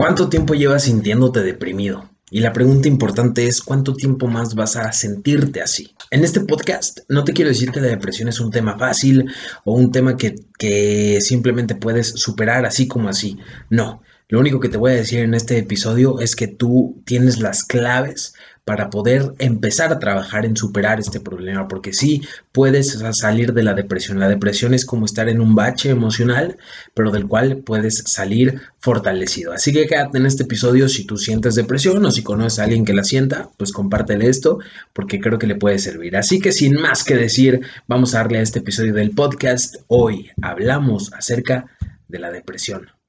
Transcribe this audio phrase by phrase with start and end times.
[0.00, 2.08] ¿Cuánto tiempo llevas sintiéndote deprimido?
[2.30, 5.94] Y la pregunta importante es cuánto tiempo más vas a sentirte así.
[6.10, 9.30] En este podcast no te quiero decir que la depresión es un tema fácil
[9.62, 13.36] o un tema que, que simplemente puedes superar así como así.
[13.68, 14.00] No,
[14.30, 17.64] lo único que te voy a decir en este episodio es que tú tienes las
[17.64, 22.22] claves para poder empezar a trabajar en superar este problema, porque sí
[22.52, 24.20] puedes salir de la depresión.
[24.20, 26.58] La depresión es como estar en un bache emocional,
[26.94, 29.52] pero del cual puedes salir fortalecido.
[29.52, 32.84] Así que quédate en este episodio si tú sientes depresión o si conoces a alguien
[32.84, 34.60] que la sienta, pues compártele esto
[34.92, 36.16] porque creo que le puede servir.
[36.16, 39.78] Así que sin más que decir, vamos a darle a este episodio del podcast.
[39.88, 41.66] Hoy hablamos acerca
[42.06, 42.99] de la depresión.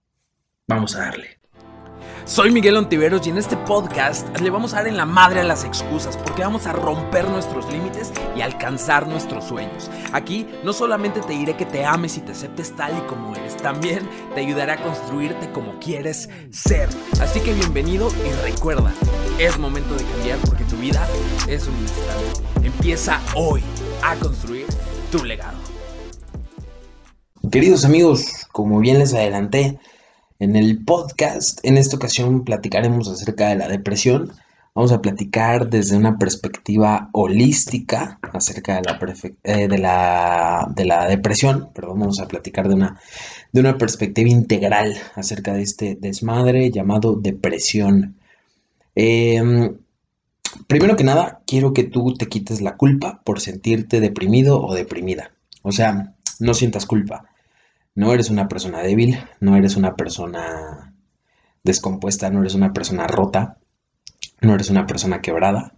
[0.68, 1.42] Vamos a darle.
[2.24, 5.44] Soy Miguel Ontiveros y en este podcast le vamos a dar en la madre a
[5.44, 9.90] las excusas porque vamos a romper nuestros límites y alcanzar nuestros sueños.
[10.14, 13.58] Aquí no solamente te diré que te ames y te aceptes tal y como eres,
[13.58, 16.88] también te ayudaré a construirte como quieres ser.
[17.20, 18.94] Así que bienvenido y recuerda,
[19.40, 21.06] es momento de cambiar porque tu vida
[21.50, 22.68] es un instante.
[22.68, 23.62] Empieza hoy
[24.03, 24.68] a construir
[25.12, 25.58] tu legado.
[27.52, 29.80] Queridos amigos, como bien les adelanté,
[30.42, 34.31] en el podcast, en esta ocasión platicaremos acerca de la depresión.
[34.73, 39.00] Vamos a platicar desde una perspectiva holística acerca de la,
[39.44, 41.69] eh, de la, de la depresión.
[41.75, 43.00] Perdón, vamos a platicar de una,
[43.52, 48.16] de una perspectiva integral acerca de este desmadre llamado depresión.
[48.95, 49.78] Em,
[50.66, 55.34] primero que nada, quiero que tú te quites la culpa por sentirte deprimido o deprimida.
[55.62, 57.31] O sea, no sientas culpa.
[57.94, 60.94] No eres una persona débil, no eres una persona
[61.64, 63.58] descompuesta, no eres una persona rota,
[64.42, 65.75] no eres una persona quebrada.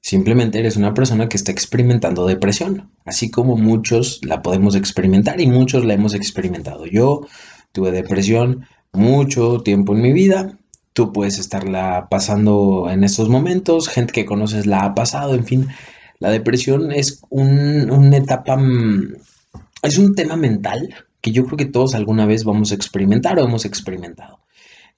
[0.00, 5.46] Simplemente eres una persona que está experimentando depresión, así como muchos la podemos experimentar y
[5.46, 6.86] muchos la hemos experimentado.
[6.86, 7.26] Yo
[7.72, 10.58] tuve depresión mucho tiempo en mi vida,
[10.92, 15.68] tú puedes estarla pasando en estos momentos, gente que conoces la ha pasado, en fin,
[16.18, 19.14] la depresión es una etapa, mm,
[19.82, 23.44] es un tema mental que yo creo que todos alguna vez vamos a experimentar o
[23.44, 24.40] hemos experimentado.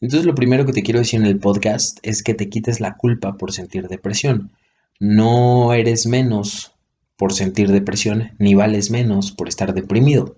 [0.01, 2.97] Entonces lo primero que te quiero decir en el podcast es que te quites la
[2.97, 4.53] culpa por sentir depresión.
[4.99, 6.73] No eres menos
[7.17, 10.37] por sentir depresión, ni vales menos por estar deprimido.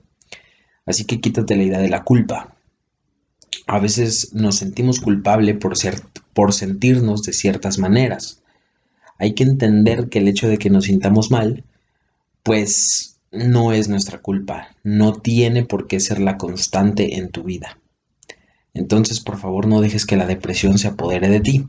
[0.84, 2.56] Así que quítate la idea de la culpa.
[3.68, 6.00] A veces nos sentimos culpables por, ser,
[6.32, 8.42] por sentirnos de ciertas maneras.
[9.18, 11.62] Hay que entender que el hecho de que nos sintamos mal,
[12.42, 17.78] pues no es nuestra culpa, no tiene por qué ser la constante en tu vida.
[18.74, 21.66] Entonces, por favor, no dejes que la depresión se apodere de ti.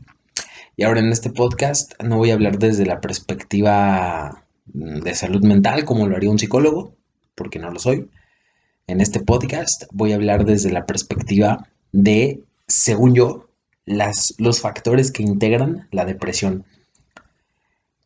[0.76, 5.84] Y ahora en este podcast no voy a hablar desde la perspectiva de salud mental
[5.84, 6.94] como lo haría un psicólogo,
[7.34, 8.10] porque no lo soy.
[8.86, 13.48] En este podcast voy a hablar desde la perspectiva de, según yo,
[13.86, 16.64] las, los factores que integran la depresión.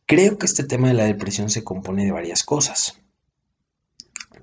[0.05, 2.98] Creo que este tema de la depresión se compone de varias cosas.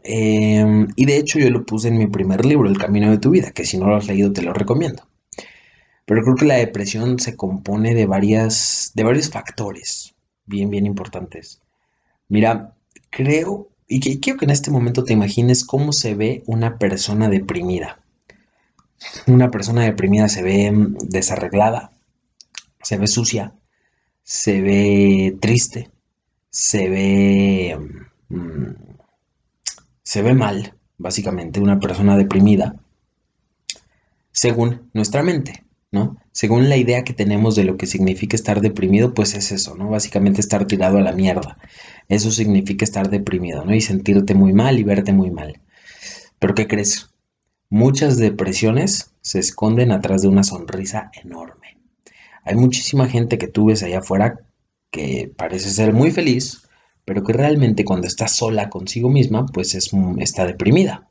[0.08, 3.30] Em, y de hecho yo lo puse en mi primer libro, El Camino de tu
[3.30, 5.02] Vida, que si no lo has leído te lo recomiendo.
[6.04, 10.14] Pero creo que la depresión se compone de, varias, de varios factores
[10.46, 11.60] bien, bien importantes.
[12.28, 12.74] Mira,
[13.10, 18.00] creo, y quiero que en este momento te imagines cómo se ve una persona deprimida.
[19.26, 21.92] Una persona deprimida se ve mm, desarreglada,
[22.82, 23.52] se ve sucia,
[24.22, 25.90] se ve triste,
[26.50, 27.78] se ve
[28.28, 28.85] mm,
[30.06, 32.76] se ve mal, básicamente, una persona deprimida,
[34.30, 36.16] según nuestra mente, ¿no?
[36.30, 39.90] Según la idea que tenemos de lo que significa estar deprimido, pues es eso, ¿no?
[39.90, 41.58] Básicamente estar tirado a la mierda.
[42.08, 43.74] Eso significa estar deprimido, ¿no?
[43.74, 45.60] Y sentirte muy mal y verte muy mal.
[46.38, 47.10] Pero ¿qué crees?
[47.68, 51.78] Muchas depresiones se esconden atrás de una sonrisa enorme.
[52.44, 54.38] Hay muchísima gente que tú ves allá afuera
[54.92, 56.65] que parece ser muy feliz,
[57.06, 61.08] pero que realmente cuando está sola consigo misma, pues es, está deprimida.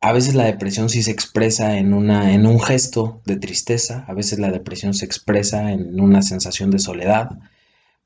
[0.00, 4.12] A veces la depresión sí se expresa en, una, en un gesto de tristeza, a
[4.12, 7.30] veces la depresión se expresa en una sensación de soledad,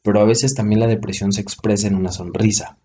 [0.02, 2.76] pero a veces también la depresión se expresa en una sonrisa.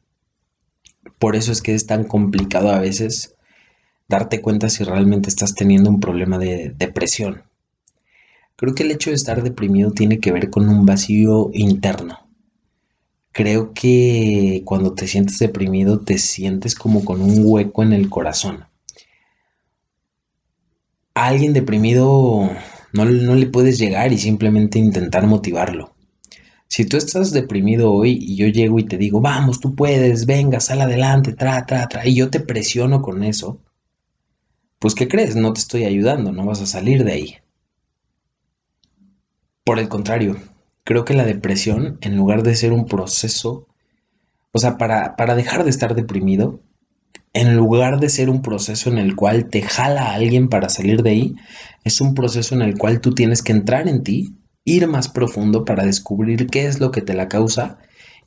[1.19, 3.35] Por eso es que es tan complicado a veces
[4.07, 7.43] darte cuenta si realmente estás teniendo un problema de depresión.
[8.55, 12.23] Creo que el hecho de estar deprimido tiene que ver con un vacío interno
[13.33, 18.65] creo que cuando te sientes deprimido te sientes como con un hueco en el corazón.
[21.15, 22.49] A alguien deprimido
[22.93, 25.93] no, no, le puedes llegar y simplemente intentar motivarlo.
[26.67, 30.59] Si tú estás deprimido hoy y yo llego y te digo, vamos, tú puedes, venga,
[30.59, 33.59] sal adelante, tra, tra, tra, y yo te presiono con eso,
[34.79, 35.35] pues ¿qué crees?
[35.35, 37.37] No te estoy ayudando, no vas a salir de ahí.
[39.63, 40.37] Por el contrario,
[40.83, 43.67] creo que la depresión, en lugar de ser un proceso,
[44.51, 46.61] o sea, para, para dejar de estar deprimido,
[47.33, 51.01] en lugar de ser un proceso en el cual te jala a alguien para salir
[51.01, 51.35] de ahí,
[51.83, 54.35] es un proceso en el cual tú tienes que entrar en ti,
[54.65, 57.79] ir más profundo para descubrir qué es lo que te la causa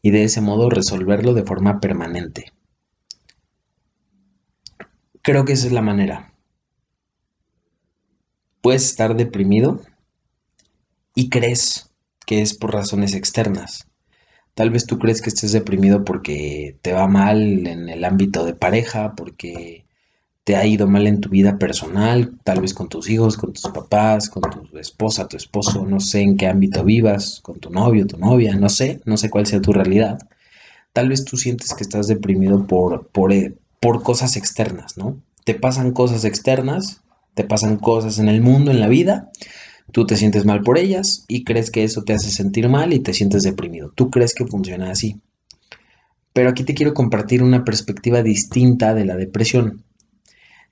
[0.02, 2.52] y de ese modo resolverlo de forma permanente.
[5.22, 6.32] Creo que esa es la manera.
[8.60, 9.82] Puedes estar deprimido
[11.14, 11.95] y crees
[12.26, 13.88] que es por razones externas.
[14.54, 18.54] Tal vez tú crees que estés deprimido porque te va mal en el ámbito de
[18.54, 19.86] pareja, porque
[20.46, 23.70] te ha ido mal en tu vida personal, tal vez con tus hijos, con tus
[23.72, 28.06] papás, con tu esposa, tu esposo, no sé en qué ámbito vivas, con tu novio,
[28.06, 30.18] tu novia, no sé, no sé cuál sea tu realidad.
[30.92, 35.20] Tal vez tú sientes que estás deprimido por, por, eh, por cosas externas, ¿no?
[35.44, 37.02] Te pasan cosas externas,
[37.34, 39.30] te pasan cosas en el mundo, en la vida,
[39.92, 43.00] Tú te sientes mal por ellas y crees que eso te hace sentir mal y
[43.00, 43.92] te sientes deprimido.
[43.94, 45.20] Tú crees que funciona así.
[46.32, 49.84] Pero aquí te quiero compartir una perspectiva distinta de la depresión.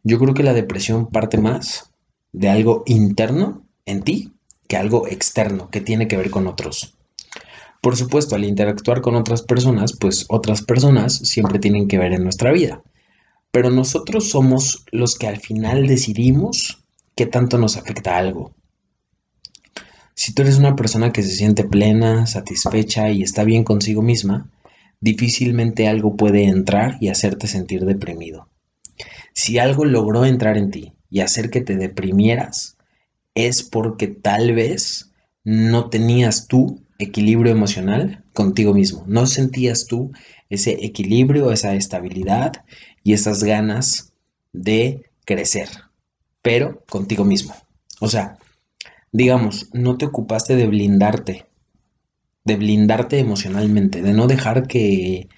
[0.02, 1.90] Yo creo que la depresión parte más
[2.32, 4.32] de algo interno en ti
[4.68, 6.94] que algo externo que tiene que ver con otros.
[7.80, 12.24] Por supuesto, al interactuar con otras personas, pues otras personas siempre tienen que ver en
[12.24, 12.82] nuestra vida.
[13.50, 16.82] Pero nosotros somos los que al final decidimos
[17.14, 18.54] qué tanto nos afecta algo.
[20.14, 24.48] Si tú eres una persona que se siente plena, satisfecha y está bien consigo misma,
[25.00, 28.48] difícilmente algo puede entrar y hacerte sentir deprimido.
[29.32, 32.76] Si algo logró entrar en ti y hacer que te deprimieras,
[33.34, 35.10] es porque tal vez
[35.42, 39.04] no tenías tú equilibrio emocional contigo mismo.
[39.08, 40.12] No sentías tú
[40.48, 42.64] ese equilibrio, esa estabilidad
[43.02, 44.12] y esas ganas
[44.52, 45.68] de crecer,
[46.40, 47.54] pero contigo mismo.
[48.00, 48.38] O sea,
[49.14, 51.46] digamos, no te ocupaste de blindarte,
[52.44, 55.28] de blindarte emocionalmente, de no dejar que,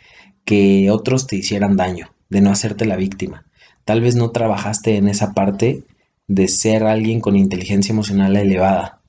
[0.47, 3.45] que otros te hicieran daño, de no hacerte la víctima.
[3.85, 5.85] Tal vez no trabajaste en esa parte
[6.27, 9.03] de ser alguien con inteligencia emocional elevada.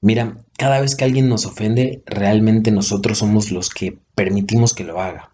[0.00, 4.98] Mira, cada vez que alguien nos ofende, realmente nosotros somos los que permitimos que lo
[4.98, 5.30] haga.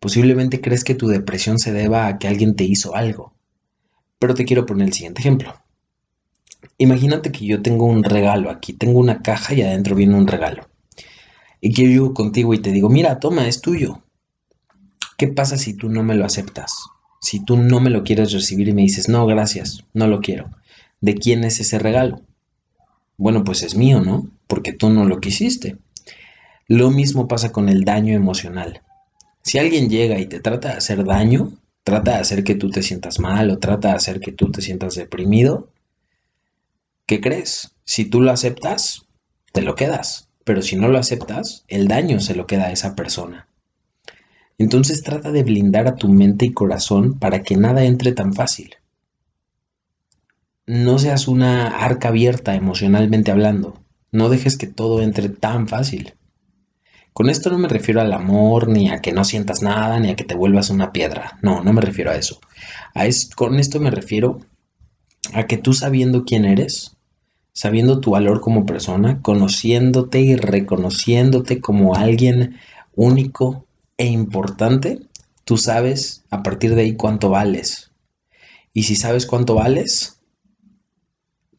[0.00, 3.34] Posiblemente crees que tu depresión se deba a que alguien te hizo algo.
[4.18, 5.61] Pero te quiero poner el siguiente ejemplo.
[6.78, 10.68] Imagínate que yo tengo un regalo aquí, tengo una caja y adentro viene un regalo.
[11.60, 14.02] Y que yo llego contigo y te digo, mira, toma, es tuyo.
[15.16, 16.74] ¿Qué pasa si tú no me lo aceptas?
[17.20, 20.50] Si tú no me lo quieres recibir y me dices, no, gracias, no lo quiero.
[21.00, 22.20] ¿De quién es ese regalo?
[23.16, 24.28] Bueno, pues es mío, ¿no?
[24.48, 25.76] Porque tú no lo quisiste.
[26.66, 28.82] Lo mismo pasa con el daño emocional.
[29.42, 31.52] Si alguien llega y te trata de hacer daño,
[31.84, 34.62] trata de hacer que tú te sientas mal o trata de hacer que tú te
[34.62, 35.68] sientas deprimido,
[37.12, 37.76] ¿qué crees?
[37.84, 39.02] Si tú lo aceptas,
[39.52, 40.30] te lo quedas.
[40.44, 43.48] Pero si no lo aceptas, el daño se lo queda a esa persona.
[44.56, 48.76] Entonces trata de blindar a tu mente y corazón para que nada entre tan fácil.
[50.64, 53.84] No seas una arca abierta emocionalmente hablando.
[54.10, 56.14] No dejes que todo entre tan fácil.
[57.12, 60.16] Con esto no me refiero al amor, ni a que no sientas nada, ni a
[60.16, 61.38] que te vuelvas una piedra.
[61.42, 62.40] No, no me refiero a eso.
[62.94, 63.04] A
[63.36, 64.38] con esto me refiero
[65.34, 66.96] a que tú sabiendo quién eres,
[67.52, 72.56] sabiendo tu valor como persona, conociéndote y reconociéndote como alguien
[72.94, 73.66] único
[73.98, 75.00] e importante,
[75.44, 77.90] tú sabes a partir de ahí cuánto vales.
[78.72, 80.20] Y si sabes cuánto vales,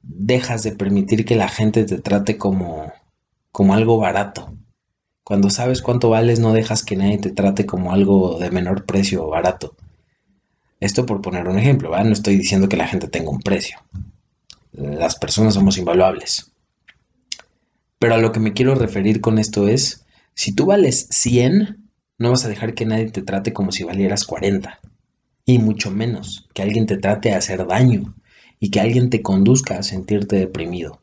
[0.01, 2.91] dejas de permitir que la gente te trate como,
[3.51, 4.53] como algo barato.
[5.23, 9.25] Cuando sabes cuánto vales, no dejas que nadie te trate como algo de menor precio
[9.25, 9.75] o barato.
[10.79, 11.91] Esto por poner un ejemplo.
[12.03, 13.77] No estoy diciendo que la gente tenga un precio
[14.73, 16.51] las personas somos invaluables.
[17.99, 22.31] Pero a lo que me quiero referir con esto es, si tú vales 100, no
[22.31, 24.79] vas a dejar que nadie te trate como si valieras 40.
[25.45, 28.15] Y mucho menos que alguien te trate a hacer daño
[28.59, 31.01] y que alguien te conduzca a sentirte deprimido.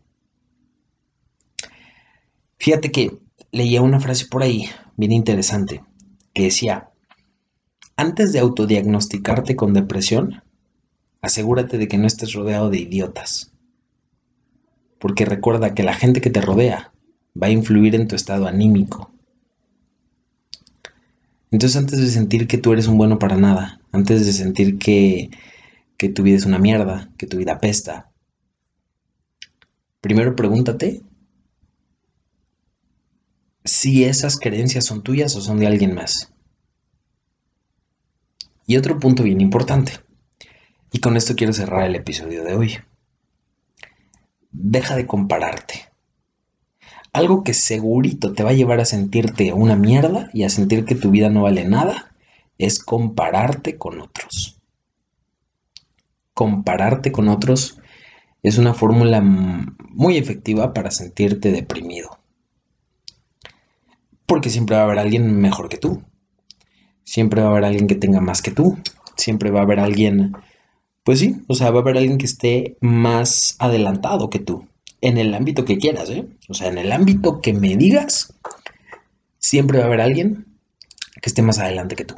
[2.59, 3.19] Fíjate que
[3.53, 5.83] leía una frase por ahí, bien interesante,
[6.35, 6.91] que decía,
[7.97, 10.43] antes de autodiagnosticarte con depresión,
[11.23, 13.50] asegúrate de que no estés rodeado de idiotas
[15.00, 16.92] porque recuerda que la gente que te rodea
[17.40, 19.11] va a influir en tu estado anímico.
[21.50, 25.30] Entonces antes de sentir que tú eres un bueno para nada, antes de sentir que,
[25.97, 28.12] que tu vida es una mierda, que tu vida apesta,
[30.00, 31.02] primero pregúntate
[33.64, 36.33] si esas creencias son tuyas o son de alguien más.
[38.66, 39.95] Y otro punto bien importante.
[40.92, 42.78] Y con esto quiero cerrar el episodio de hoy.
[44.52, 45.87] Deja de compararte.
[47.12, 50.95] Algo que segurito te va a llevar a sentirte una mierda y a sentir que
[50.95, 52.12] tu vida no vale nada
[52.59, 54.61] es compararte con otros.
[56.35, 57.80] Compararte con otros
[58.42, 62.19] es una fórmula muy efectiva para sentirte deprimido.
[64.26, 66.02] Porque siempre va a haber alguien mejor que tú.
[67.04, 68.78] Siempre va a haber alguien que tenga más que tú.
[69.16, 70.37] Siempre va a haber alguien,
[71.11, 74.69] pues sí, o sea, va a haber alguien que esté más adelantado que tú.
[75.00, 76.29] En el ámbito que quieras, ¿eh?
[76.49, 78.33] O sea, en el ámbito que me digas,
[79.40, 80.47] siempre va a haber alguien
[81.21, 82.14] que esté más adelante que tú.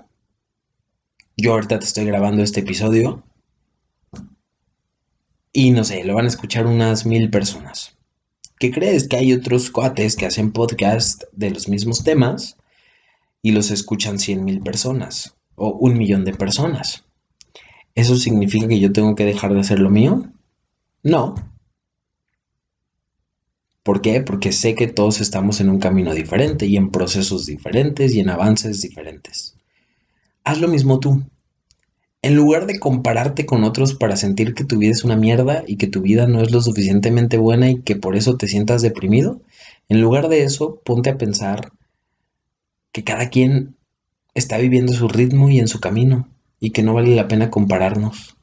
[1.38, 3.22] Yo ahorita te estoy grabando este episodio
[5.54, 7.96] y no sé, lo van a escuchar unas mil personas.
[8.58, 9.08] ¿Qué crees?
[9.08, 12.58] Que hay otros cuates que hacen podcast de los mismos temas
[13.40, 17.06] y los escuchan cien mil personas o un millón de personas.
[17.94, 20.24] ¿Eso significa que yo tengo que dejar de hacer lo mío?
[21.02, 21.34] No.
[23.82, 24.20] ¿Por qué?
[24.20, 28.30] Porque sé que todos estamos en un camino diferente y en procesos diferentes y en
[28.30, 29.56] avances diferentes.
[30.44, 31.22] Haz lo mismo tú.
[32.22, 35.76] En lugar de compararte con otros para sentir que tu vida es una mierda y
[35.76, 39.40] que tu vida no es lo suficientemente buena y que por eso te sientas deprimido,
[39.88, 41.72] en lugar de eso, ponte a pensar
[42.92, 43.74] que cada quien
[44.34, 46.28] está viviendo su ritmo y en su camino
[46.62, 48.36] y que no vale la pena compararnos.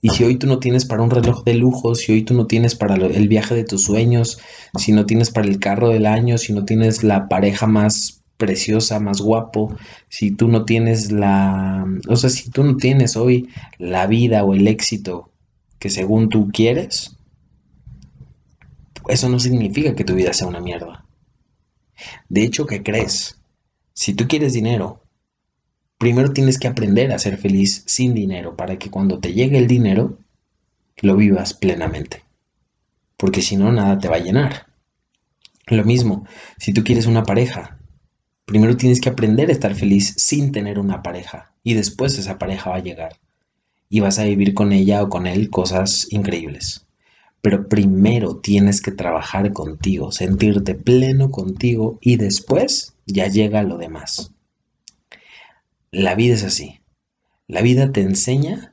[0.00, 2.46] Y si hoy tú no tienes para un reloj de lujo, si hoy tú no
[2.46, 4.38] tienes para el viaje de tus sueños,
[4.78, 9.00] si no tienes para el carro del año, si no tienes la pareja más preciosa,
[9.00, 9.74] más guapo,
[10.08, 14.54] si tú no tienes la, o sea, si tú no tienes hoy la vida o
[14.54, 15.32] el éxito
[15.80, 17.16] que según tú quieres,
[19.08, 21.06] eso no significa que tu vida sea una mierda.
[22.28, 23.40] De hecho, ¿qué crees?
[23.94, 25.01] Si tú quieres dinero,
[26.02, 29.68] primero tienes que aprender a ser feliz sin dinero para que cuando te llegue el
[29.68, 30.18] dinero,
[31.00, 32.24] lo vivas plenamente.
[33.16, 34.66] Porque si no, nada te va a llenar.
[35.68, 36.26] Lo mismo,
[36.58, 37.78] si tú quieres una pareja,
[38.44, 42.70] Primero tienes que aprender a estar feliz sin tener una pareja y después esa pareja
[42.70, 43.16] va a llegar
[43.88, 46.84] y vas a vivir con ella o con él cosas increíbles.
[47.40, 54.32] Pero primero tienes que trabajar contigo, sentirte pleno contigo y después ya llega lo demás.
[55.94, 56.80] La vida es así.
[57.46, 58.72] La vida te enseña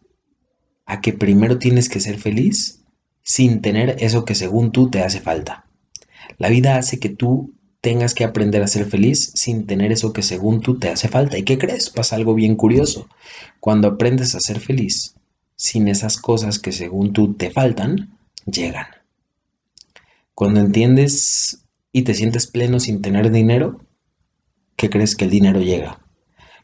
[0.86, 2.86] a que primero tienes que ser feliz
[3.22, 5.66] sin tener eso que según tú te hace falta.
[6.38, 10.22] La vida hace que tú tengas que aprender a ser feliz sin tener eso que
[10.22, 11.38] según tú te hace falta.
[11.38, 11.90] ¿Y qué crees?
[11.90, 13.10] Pasa algo bien curioso.
[13.60, 15.16] Cuando aprendes a ser feliz
[15.58, 18.88] sin esas cosas que según tú te faltan, llegan.
[20.34, 23.82] Cuando entiendes y te sientes pleno sin tener dinero,
[24.78, 26.00] ¿qué crees que el dinero llega?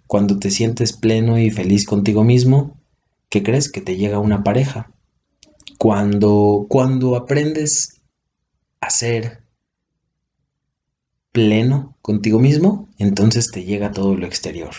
[0.08, 2.78] Cuando te sientes pleno y feliz contigo mismo,
[3.30, 4.92] ¿qué crees que te llega una pareja?
[5.80, 8.02] Cuando, cuando aprendes
[8.82, 9.44] a ser
[11.32, 14.74] pleno contigo mismo, entonces te llega todo lo exterior.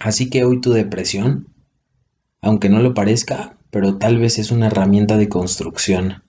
[0.00, 1.48] Así que hoy tu depresión,
[2.40, 6.24] aunque no lo parezca, pero tal vez es una herramienta de construcción,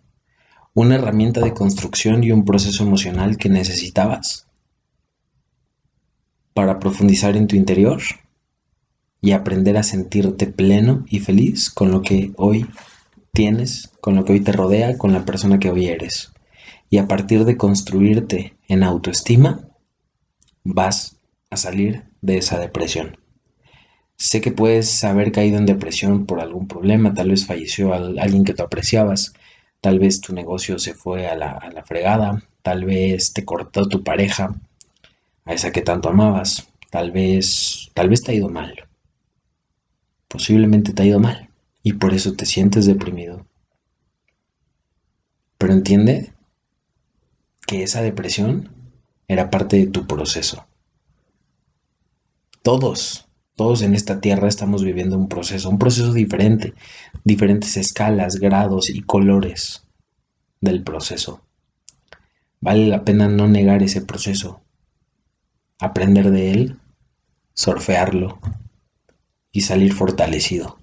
[0.74, 4.48] una herramienta de construcción y un proceso emocional que necesitabas
[6.54, 8.02] para profundizar en tu interior
[9.22, 12.66] y aprender a sentirte pleno y feliz con lo que hoy
[13.34, 16.32] tienes, con lo que hoy te rodea, con la persona que hoy eres
[16.92, 19.62] y a partir de construirte en autoestima,
[20.64, 21.18] vas
[21.50, 23.18] a salir de esa depresión.
[24.18, 28.54] Sé que puedes haber caído en depresión por algún problema, tal vez falleció alguien que
[28.54, 29.34] tú apreciabas,
[29.80, 33.88] tal vez tu negocio se fue a la, a la fregada, tal vez te cortó
[33.88, 34.54] tu pareja,
[35.54, 38.88] esa que tanto amabas, tal vez, tal vez te ha ido mal.
[40.28, 41.50] Posiblemente te ha ido mal
[41.84, 43.46] y por eso te sientes deprimido.
[45.58, 46.34] Pero entiende
[47.68, 48.70] que esa depresión
[49.28, 50.66] era parte de tu proceso.
[52.64, 56.74] Todos, todos en esta tierra estamos viviendo un proceso, un proceso diferente,
[57.24, 59.88] diferentes escalas, grados y colores
[60.60, 61.42] del proceso.
[62.60, 64.62] Vale la pena no negar ese proceso,
[65.82, 66.80] aprender de él,
[67.56, 68.40] surfearlo
[69.52, 70.78] y salir fortalecido,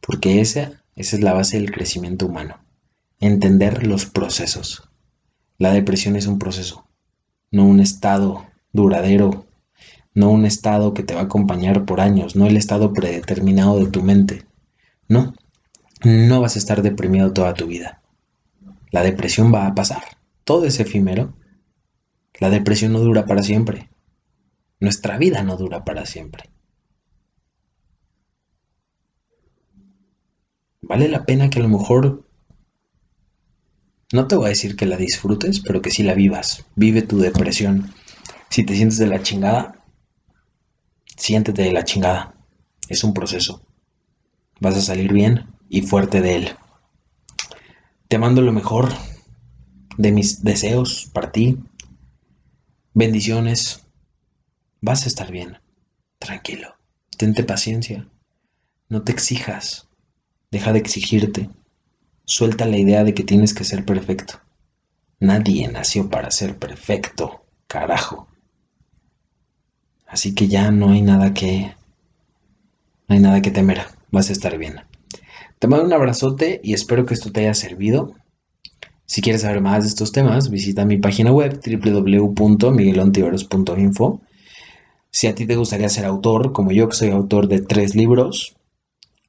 [0.00, 2.56] porque esa, esa es la base del crecimiento humano,
[3.18, 4.88] entender los procesos.
[5.58, 6.86] La depresión es un proceso,
[7.50, 9.44] no un estado duradero,
[10.14, 13.90] no un estado que te va a acompañar por años, no el estado predeterminado de
[13.90, 14.46] tu mente.
[15.08, 15.34] No,
[16.04, 18.00] no vas a estar deprimido toda tu vida.
[18.92, 20.02] La depresión va a pasar,
[20.44, 21.34] todo es efímero.
[22.38, 23.88] La depresión no dura para siempre.
[24.80, 26.50] Nuestra vida no dura para siempre.
[30.88, 32.24] vale la pena que a lo mejor
[34.10, 36.64] no te voy a decir que la disfrutes, pero que sí la vivas.
[36.76, 37.92] Vive tu depresión.
[38.48, 39.84] Si te sientes de la chingada,
[41.14, 42.34] siéntete de la chingada.
[42.88, 43.62] Es un proceso.
[44.60, 46.48] Vas a salir bien y fuerte de él.
[48.08, 48.88] Te mando lo mejor
[49.98, 51.58] de mis deseos para ti.
[52.94, 53.87] Bendiciones.
[54.80, 55.58] Vas a estar bien.
[56.18, 56.76] Tranquilo.
[57.16, 58.08] Tente paciencia.
[58.88, 59.88] No te exijas.
[60.50, 61.50] Deja de exigirte.
[62.24, 64.40] Suelta la idea de que tienes que ser perfecto.
[65.18, 67.44] Nadie nació para ser perfecto.
[67.66, 68.28] Carajo.
[70.06, 71.74] Así que ya no hay nada que...
[73.08, 73.82] No hay nada que temer.
[74.10, 74.80] Vas a estar bien.
[75.58, 78.14] Te mando un abrazote y espero que esto te haya servido.
[79.06, 84.20] Si quieres saber más de estos temas, visita mi página web www.miguelontiveros.info.
[85.10, 88.56] Si a ti te gustaría ser autor, como yo que soy autor de tres libros,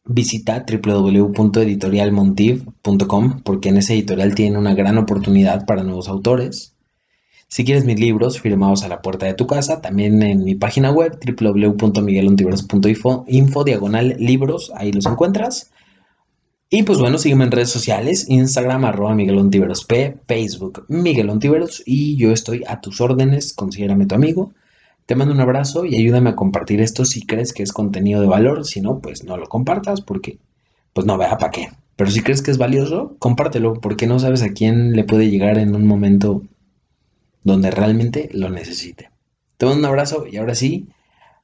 [0.05, 6.73] visita www.editorialmontiv.com porque en ese editorial tiene una gran oportunidad para nuevos autores.
[7.47, 10.91] Si quieres mis libros firmados a la puerta de tu casa, también en mi página
[10.91, 15.71] web www.miguelontiveros.info diagonal libros, ahí los encuentras.
[16.69, 19.49] Y pues bueno, sígueme en redes sociales, Instagram arroba Miguel
[19.87, 24.53] P, Facebook Miguel Ontiveros y yo estoy a tus órdenes, considérame tu amigo.
[25.09, 28.27] Te mando un abrazo y ayúdame a compartir esto si crees que es contenido de
[28.27, 30.37] valor, si no, pues no lo compartas porque
[30.93, 31.69] pues no vea para qué.
[31.95, 35.57] Pero si crees que es valioso, compártelo porque no sabes a quién le puede llegar
[35.57, 36.43] en un momento
[37.43, 39.09] donde realmente lo necesite.
[39.57, 40.89] Te mando un abrazo y ahora sí,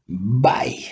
[0.05, 0.85] bye.